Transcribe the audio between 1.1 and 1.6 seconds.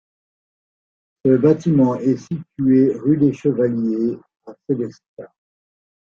Ce